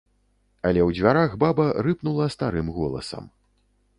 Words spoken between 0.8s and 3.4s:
ў дзвярах баба рыпнула старым голасам.